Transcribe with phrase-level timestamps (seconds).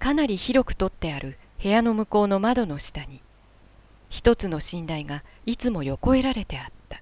[0.00, 3.22] かなり広く取ってある部屋の向こうの窓の下に。
[4.08, 7.00] 一つの寝台がいつも横えられてあった。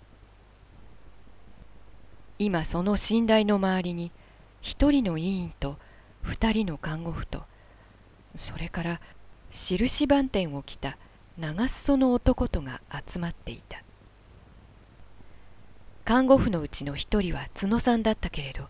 [2.39, 4.13] 今その寝台の周りに
[4.61, 5.79] 一人の委員と
[6.23, 7.43] 二人の看護婦と
[8.37, 9.01] それから
[9.51, 10.99] 印番店を着た
[11.39, 13.83] 長裾の男とが集まっていた。
[16.05, 18.67] 看護婦のうちの一人は角さんだったけれど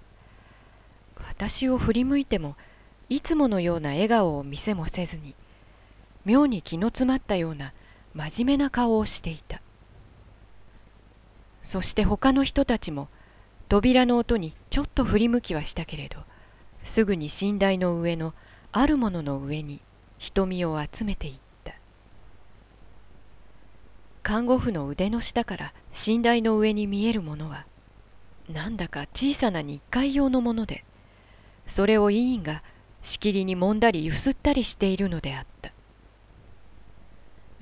[1.29, 2.57] 私を振り向いても
[3.09, 5.35] いつものような笑顔を見せもせずに
[6.25, 7.73] 妙に気の詰まったような
[8.15, 9.63] 真面目な顔をしていた。
[11.63, 13.09] そして他の人たちも
[13.69, 16.19] 扉の音にちょっと振り向きはしたけれど
[16.83, 18.35] すぐに寝台の上の
[18.73, 19.81] あるものの上に
[20.19, 21.75] 瞳を集めていった。
[24.23, 25.73] 看護婦の腕の下から
[26.07, 27.65] 寝台の上に見えるものは
[28.49, 30.85] なんだか小さな日会用のもので
[31.67, 32.63] それを委員が
[33.03, 35.73] しきりに揉んだりゆすったりしているのであった。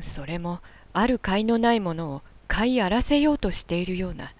[0.01, 0.61] それも
[0.92, 4.33] ある甲斐のないものを買い荒らせようとしているような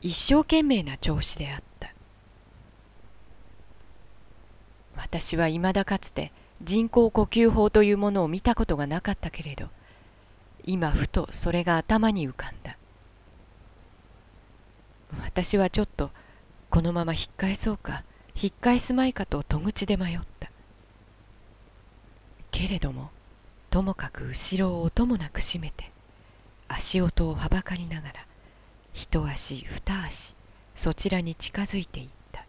[0.00, 1.92] 一生懸命な調子であった。
[4.96, 9.68] 私はいまだかつて人工呼吸法というものを見たことがなかったけれど
[10.64, 12.76] 今ふとそれが頭に浮かんだ。
[15.22, 16.10] 私はちょっと
[16.70, 20.35] このまま引っ返そうか引っ返すまいかと戸口で迷った。
[22.56, 23.10] けれども
[23.68, 25.90] ともかく後ろを音もなく閉めて
[26.68, 28.14] 足音をはばかりながら
[28.94, 30.34] 一足二足
[30.74, 32.46] そちらに近づいていった。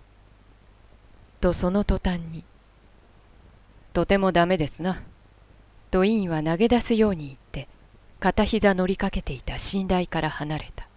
[1.41, 2.45] とその途端に
[3.91, 5.03] 「とてもダメですな」
[5.91, 7.67] と委員は投げ出すように言って
[8.21, 10.87] 片膝乗りかけていた寝台から離れた。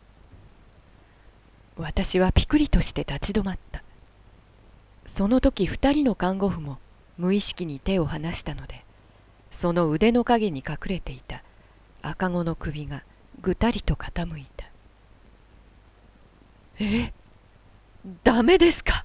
[1.77, 3.83] 私はピクリとして立ち止まった。
[5.05, 6.79] その時二人の看護婦も
[7.19, 8.85] 無意識に手を離したので
[9.51, 11.43] その腕の影に隠れていた。
[12.03, 13.03] 赤子の首が
[13.43, 14.67] ぐたりと傾いた。
[16.79, 17.13] え？
[18.25, 19.05] ダメですか？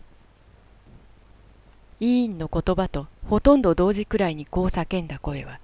[1.99, 5.59] 委員の言葉とほとんど同時くらいにこう叫んだ声は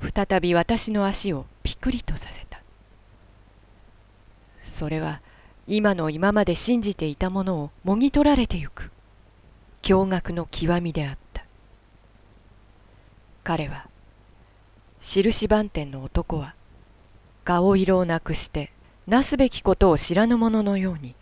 [0.00, 2.62] 再び私の足をピクリとさせた。
[4.64, 5.20] それは
[5.66, 8.90] 今の今まで信じていたものをもぎ取られてゆく
[9.82, 11.44] 驚愕の極みであった。
[13.44, 13.86] 彼は
[15.04, 16.54] 印番店の男は
[17.42, 18.72] 顔色をなくして
[19.08, 21.16] なすべきことを知らぬ者のように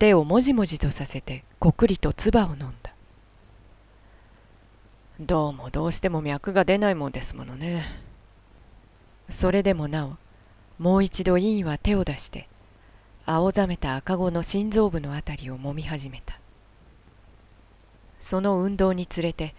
[0.00, 2.92] 手をもじもじとさせてこくりと唾を飲んだ。
[5.20, 7.84] どうもどうしても脈が出ないもんですものね。
[9.28, 10.16] それでもなお
[10.82, 12.48] もう一度委員は手を出して
[13.26, 16.40] 青ざめた赤子の心臓部のあたりを揉み始めた。
[18.18, 19.54] その運動につれて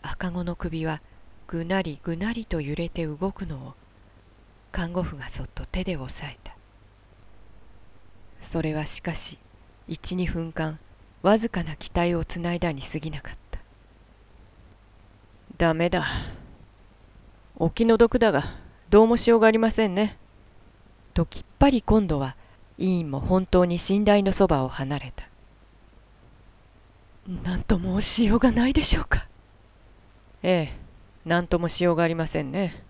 [0.00, 1.02] 赤子の首は
[1.50, 3.74] ぐなりぐなりと揺れて動くのを
[4.70, 6.54] 看護婦がそっと手で押さえた。
[8.40, 9.36] それはしかし
[9.88, 10.78] 12分間
[11.22, 13.58] わずかな期待をつないだに過ぎなかった。
[15.56, 16.06] ダメだ。
[17.56, 18.44] お気の毒だが
[18.88, 20.18] どうもしようがありませんね。
[21.14, 22.36] ときっぱり今度は
[22.78, 25.24] 委員も本当に寝台のそばを離れた。
[27.42, 29.26] 何ともしようがないでしょうか。
[30.44, 30.89] ええ
[31.24, 32.82] 何ともしようがありませんね。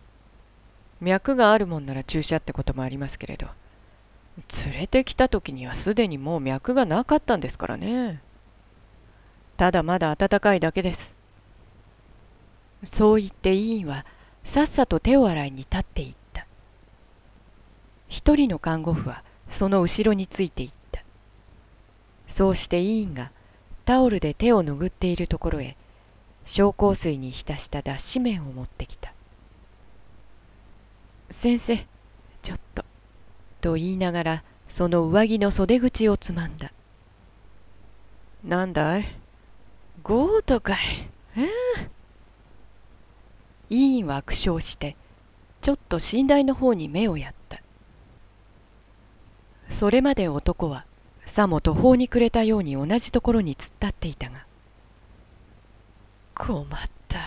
[1.01, 3.49] 脈があるもんなら注射ってこともありますけれど。
[4.65, 8.23] 連れてきた時にはすでにもう脈がなかったんですからね。
[9.57, 11.15] ただまだ暖かいだけです。
[12.85, 14.07] そう言って委員は
[14.45, 16.47] さっさと手を洗いに立っていった。
[18.09, 21.03] 一人の看護婦はその後ろについていった。
[22.27, 23.33] そうして委員が
[23.85, 25.77] タオルで手を拭っているところへ
[26.51, 29.13] 紹興水に浸した脱脂麺を持ってきた。
[31.31, 31.87] 先生
[32.43, 32.85] ちょっと。
[33.61, 36.73] と言いながらその上着の袖口をつまんだ。
[38.43, 39.05] なんだい？
[40.03, 40.77] ゴートかい。
[41.37, 41.49] ええ
[43.69, 44.97] 委員は苦笑して
[45.63, 47.63] ちょっと寝台の方に目をやった。
[49.69, 50.85] それまで男は
[51.27, 54.45] さも途方に暮れたように同じところに突っ立っていたが
[56.41, 56.69] 困っ
[57.07, 57.19] た。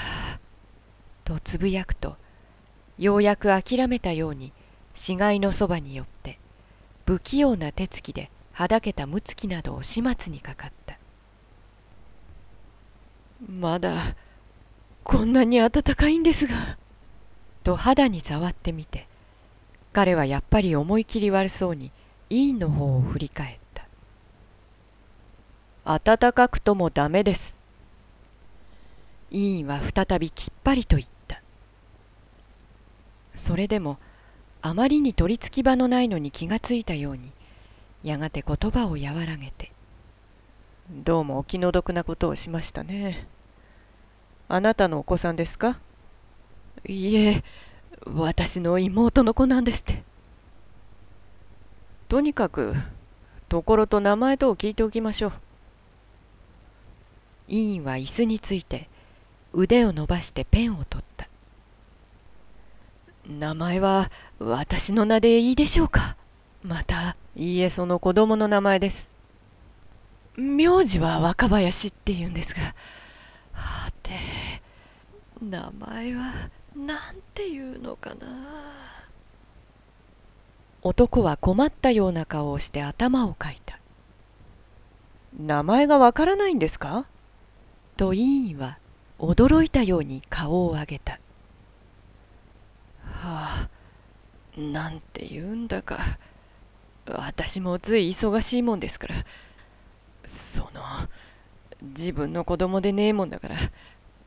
[1.24, 2.18] とつぶやくと
[2.98, 4.52] ようやく諦めたように
[4.94, 6.40] 死骸のそばに寄って
[7.06, 10.98] 不器用な手つきではだけたむつきなどを始末にかかった。
[13.48, 14.16] まだ
[15.04, 16.78] こんなに暖かいんですが。
[17.64, 19.08] と肌に触ってみて
[19.94, 21.92] 彼はやっぱり思い切り悪そうに
[22.30, 23.58] 委員の方を振り返っ
[25.86, 26.00] た。
[26.18, 27.63] 暖かくともダメです。
[29.34, 31.42] 委員は再びきっぱりと言った
[33.36, 33.98] それでも
[34.62, 37.32] あまりに取りつき場のないのに気がついたように
[38.04, 39.72] やがて言葉を和らげて
[40.90, 43.28] 「どうもお気の毒なことをしましたね。
[44.50, 45.80] あなたのお子さんですか?」
[46.86, 47.44] いえ
[48.06, 50.04] 私の妹の子なんですって
[52.10, 52.76] とにかく
[53.48, 55.34] ところと名前とを聞いておきましょう
[57.48, 58.90] 委員は椅子について
[59.54, 61.28] 腕を伸ばしてペンを取った。
[63.30, 66.18] 名前は私の名でいいでしょうか？
[66.64, 69.12] またいいえその子供の名前です。
[70.36, 72.62] 名字は若林って言うんですが。
[73.54, 74.12] はて
[75.42, 76.34] 名前は
[76.76, 78.28] なんていうのかな？
[80.82, 83.80] 男は困ったような顔をして頭をかいた。
[85.40, 87.06] 名前がわからないんですか？
[87.96, 88.78] と委員は
[89.24, 91.20] 驚いたように顔を上げた。
[93.04, 93.70] はあ
[94.58, 96.20] なんて言うんだか。
[97.06, 99.26] 私もつい忙しいもんですから。
[100.26, 100.82] その
[101.82, 103.58] 自分の子供でねえもんだから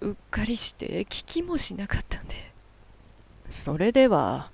[0.00, 2.52] うっかりして聞きもしなかったんで。
[3.50, 4.50] それでは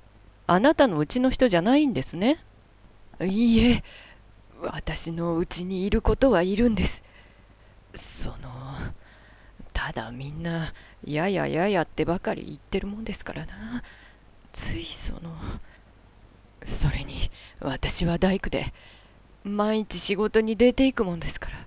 [0.47, 2.39] あなたのうちの人じゃないんですね。
[3.21, 3.85] いいえ
[4.61, 7.03] 私のうちにいることはいるんです。
[7.95, 8.37] その
[9.87, 10.73] ただみんな
[11.05, 13.83] ややややってばかり言ってるもんですからな。
[14.53, 15.35] ついその
[16.65, 17.31] それに
[17.61, 18.73] 私は大工で
[19.43, 21.67] 毎日仕事に出ていくもんですから。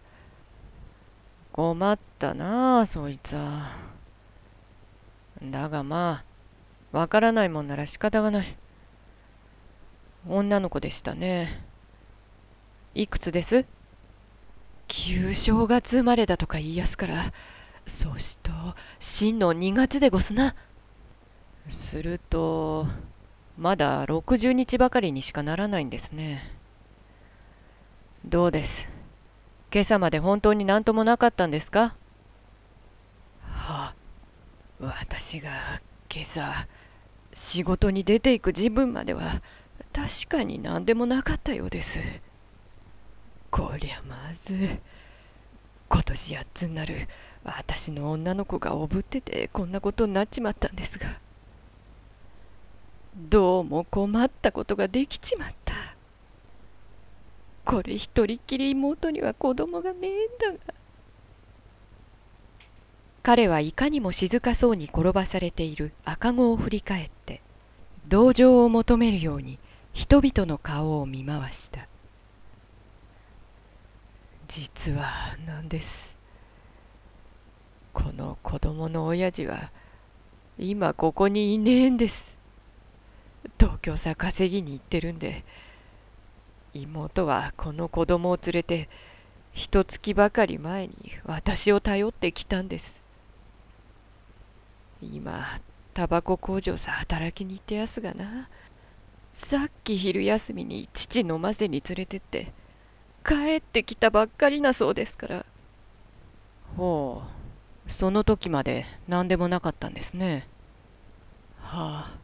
[1.51, 3.71] 困ったなあそいつは。
[5.43, 6.23] だがま
[6.93, 8.55] あわからないもんなら仕方がない。
[10.27, 11.65] 女の子でしたね。
[12.93, 13.65] いくつです？
[14.87, 17.33] 旧正月生まれだとか言いやすから。
[17.85, 18.51] そしと
[18.99, 20.55] 真の2月でごすな。
[21.69, 22.87] すると
[23.57, 26.51] まだ60日ばかりにしかならないんですね。
[28.25, 28.87] どうです？
[29.71, 31.95] 今朝まで本当に何ともなかったんですか？
[33.41, 33.95] はあ、
[34.79, 35.81] 私が
[36.13, 36.67] 今朝
[37.33, 39.41] 仕事に出ていく自分までは
[39.93, 41.99] 確かに何でもなかったようです。
[43.51, 44.79] こりゃまず
[45.87, 47.07] 今年8つになる
[47.45, 51.19] 私の女の子がおぶっててこんなことになっちまったんですが
[53.15, 55.73] どうも困ったことができちまった。
[57.63, 60.73] これ一人っきり妹には子供がねえんだが。
[63.23, 67.41] 彼はいかにも静かそうに転ばされている赤子を振り返って
[68.07, 69.57] 同情を求めるように
[69.93, 71.87] 人々の顔を見回した。
[74.47, 76.14] 実はなんです。
[77.95, 79.71] この子供の親父は
[80.59, 82.35] 今ここにいねえんです。
[83.57, 85.43] 東京さ稼ぎに行ってるんで。
[86.73, 88.89] 妹はこの子供を連れて
[89.53, 90.93] 一月ばかり前に
[91.23, 93.01] 私を頼ってきたんです。
[95.01, 95.61] 今
[95.93, 98.49] タバコ工場さ働きに行ってやすがな。
[99.31, 102.51] さっき昼休みに父飲ませに連れてって
[103.25, 105.45] 帰ってきたばっかりなそうですから。
[106.75, 107.34] ほう。
[107.87, 110.47] その時まで何でもなかったんですね
[111.59, 112.19] はあ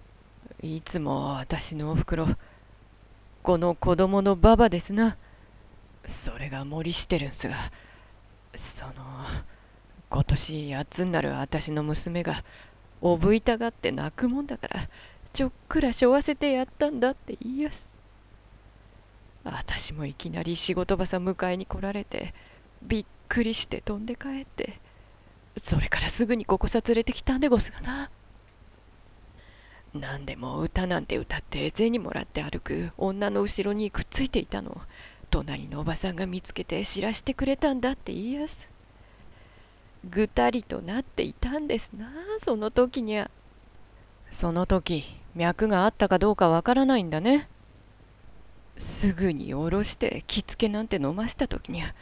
[0.61, 2.27] いつも私のおふくろ
[3.43, 5.17] この子供のババですな。
[6.05, 7.71] それが森してるんすが、
[8.55, 8.93] その、
[10.11, 12.43] 今年八つになる私の娘が、
[13.01, 14.89] おぶいたがって泣くもんだから、
[15.33, 17.91] ちょっくらしょわせてやったんだって言いやす。
[19.43, 22.35] 私もいきなり仕事場さ迎えに来られて、
[22.83, 24.79] びっくりして飛んで帰って、
[25.57, 28.09] それからすぐにここさ連れてきたんでごすがな。
[29.93, 34.81] 何でも歌なんて歌って銭もらって歩く女の後ろにくっついていたの。
[35.29, 38.67] 隣のおばさんが見つけて知らしてくれたんだって言いやす。
[40.09, 43.29] ぐたりとなっていたんですなその時には。
[44.29, 45.03] その時
[45.35, 47.49] 脈があったかどうかわからないんだね。
[48.77, 51.93] すぐに下ろして着付けなんて飲ませた時には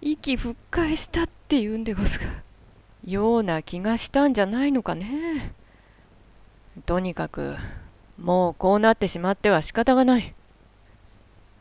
[0.00, 2.26] 息吹っ返したって言うんでごすが。
[3.04, 5.52] ような気がしたんじゃないのかね。
[6.86, 7.56] とにかく
[8.18, 10.34] もうこうなってしまっては仕方がない。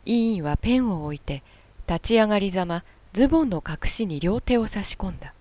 [0.06, 1.44] 委員はペンを置いて
[1.88, 2.84] 立ち上がりざま
[3.14, 5.34] ズボンの隠しに両手を差し込んだ。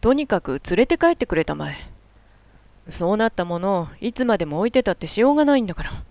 [0.00, 1.76] とにかく連れて帰ってくれたまえ。
[2.90, 5.90] そうなったものをいつまでも置いてたってしようがないんだから。
[5.90, 6.02] は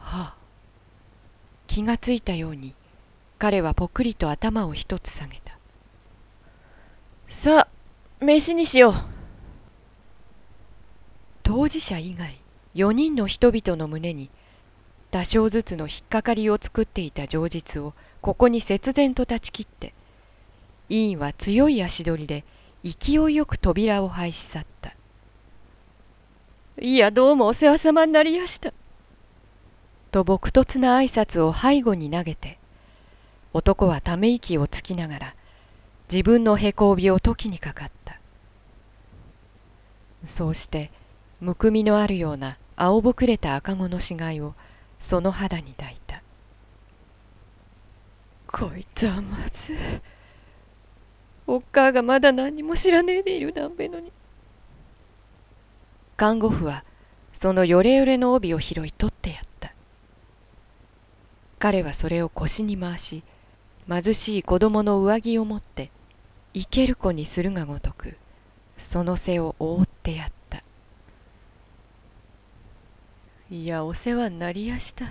[0.00, 0.34] あ。
[1.66, 2.74] 気がついたように
[3.38, 5.41] 彼はぽっくりと頭を一つ下げた
[7.32, 7.68] さあ
[8.24, 8.94] 飯にしよう。
[11.42, 12.38] 当事者以外
[12.74, 14.30] 4人の人々の胸に
[15.10, 19.94] 多少ずつの引っかかりを作っていた情実をここに切然と断ち切って
[20.90, 22.44] 委員は強い足取りで
[22.84, 24.94] 勢いよく扉を廃し去った。
[26.80, 28.74] いやどうもお世話様になりやした。
[30.10, 32.58] と朴突な挨拶を背後に投げて
[33.54, 35.34] 男はため息をつきながら
[36.12, 38.20] 自分のへこびを解きにかかった。
[40.26, 40.90] そうして
[41.40, 44.52] むくみのあるような青ぶくれた赤子の死骸を
[45.00, 46.22] その肌に抱いた。
[48.46, 49.74] こいつはまず
[51.46, 54.12] おっかあがまだ何も知らねえでいるなんべのに。
[56.18, 56.84] 看護婦は
[57.32, 59.72] そのヨレヨレの帯を拾い取ってやった。
[61.58, 63.24] 彼はそれを腰に回し
[63.88, 65.90] 貧しい子供の上着を持って
[66.54, 68.16] 生ける子にするがごとく
[68.76, 70.62] その背を覆ってやった。
[73.50, 75.06] いやお世話になりやした。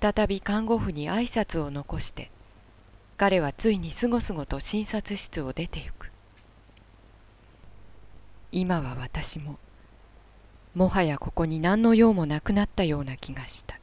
[0.00, 2.30] 再び看護婦に挨拶を残して
[3.18, 6.10] 彼はついにすごすごと診察室を出てゆく。
[8.50, 9.58] 今は私も
[10.74, 13.78] もはやここに何の用もなくなったような気がした。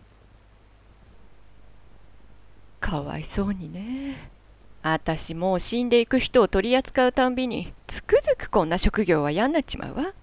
[2.79, 4.40] かわいそうにね。
[4.83, 10.13] あたしもう死んでいく人を取り扱うたんびにつくづくこんな職業は嫌になっちまうわ。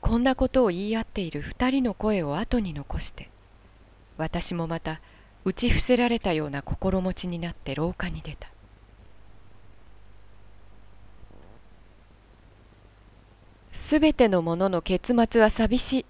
[0.00, 3.28] こんなことを言い合っている二人の声を後に残して
[4.16, 5.00] 私もまた
[5.44, 8.48] 打ち伏せられたような心持ちになって廊下に出た。
[13.72, 16.04] すべてのものの結末は寂しい。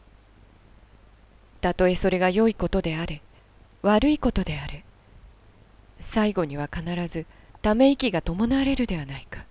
[1.61, 3.23] たとえそれが良いことであれ
[3.83, 4.85] 悪いことであれ
[6.01, 7.27] 最後には必ず
[7.63, 9.45] ため息が伴われるではないか。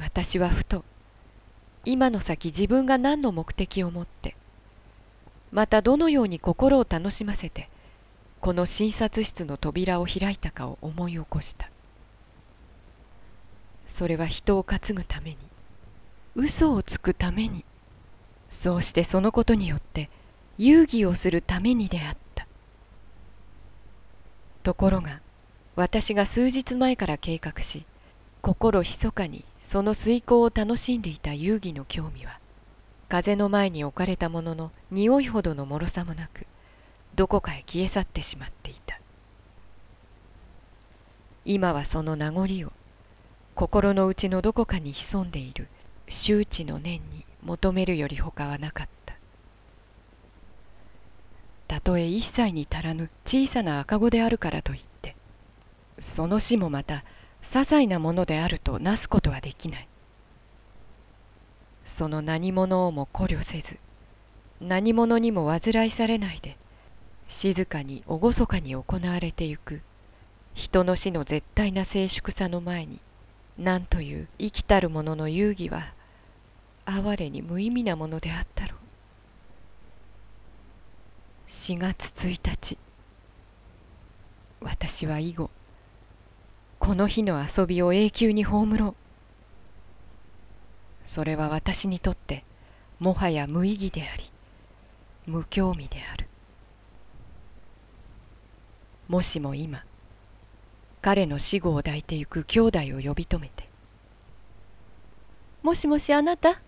[0.00, 0.84] 私はふと
[1.84, 4.36] 今の先自分が何の目的を持って
[5.50, 7.68] またどのように心を楽しませて
[8.40, 11.70] この診察室の扉を開いたかを思い起こした。
[13.86, 15.36] それは人を担ぐために
[16.36, 17.64] 嘘をつくために
[18.50, 20.10] そうしてそのことによって
[20.58, 22.27] 遊戯をするためにであった。
[24.68, 25.22] ところが
[25.76, 27.86] 私が数日前から計画し
[28.42, 32.38] 心ひかにその遂行を楽しんでいた遊戯の興味は
[33.08, 36.46] 風の前に置かれたものの匂いほどのもろさもなく
[37.14, 39.00] どこかへ消え去ってしまっていた。
[41.46, 42.72] 今はその名残を
[43.54, 45.68] 心の内のどこかに潜んでいる
[46.10, 48.97] 周知の念に求めるより他はなかった。
[51.68, 55.14] たとえ一切に足らぬ小さな赤子であるからといって
[55.98, 57.04] その死もまた
[57.42, 59.88] 些細なものであるとなすことはできない。
[61.84, 63.78] その何者をも考慮せず
[64.60, 66.56] 何者にも煩いされないで
[67.28, 69.80] 静かに厳かに行われてゆく
[70.54, 73.00] 人の死の絶対な静粛さの前に
[73.56, 75.94] 何という生きたる者の遊戯は
[76.84, 78.77] 哀れに無意味なものであったろう。
[81.48, 82.76] 4月1日。
[84.60, 85.48] 私は以後
[86.78, 88.94] この日の遊びを永久に葬ろう。
[91.06, 92.44] それは私にとって
[92.98, 94.30] もはや無意義であり
[95.26, 96.28] 無興味である。
[99.08, 99.86] もしも今
[101.00, 103.66] 彼の死後を抱いてゆく兄弟を呼び止めて
[105.64, 106.60] 「もしもしあなた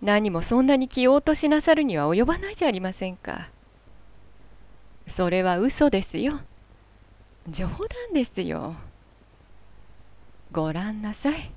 [0.00, 3.50] 何もそんなに気を落としなさるには及ばないじゃありませんか」
[5.06, 6.40] それは嘘ですよ
[7.48, 7.78] 冗談
[8.14, 8.74] ですよ
[10.52, 11.52] ごらんなさい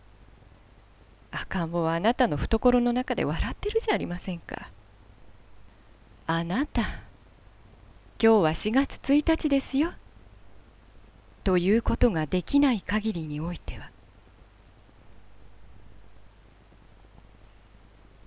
[1.36, 4.70] 赤ん坊はあなたの懐の中で笑ってるじゃありませんか。
[6.28, 6.98] あなた、今
[8.18, 9.92] 日は4月1日ですよ。
[11.44, 13.92] ということができない限りにおいては。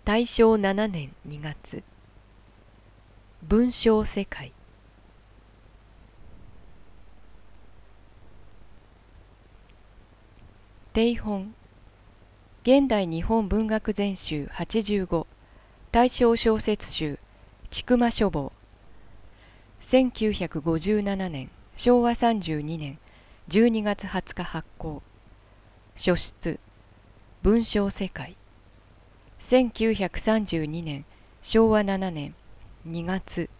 [0.05, 1.83] 大正7年2月
[3.43, 4.53] 文章世界
[10.95, 11.53] 定本
[12.65, 15.27] 現代日本文学全集85
[15.91, 17.19] 大正小説集
[17.71, 18.53] 千曲書房。
[19.83, 22.97] 1957年昭和32年
[23.51, 25.03] 12月20日発行。
[25.95, 26.59] 書出
[27.43, 28.35] 文章世界。
[29.41, 31.05] 1932年
[31.43, 32.35] 昭和7年
[32.87, 33.51] 2月